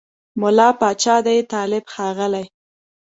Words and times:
مُلا 0.39 0.69
پاچا 0.79 1.15
دی 1.25 1.37
طالب 1.51 1.83
ښاغلی 1.93 2.45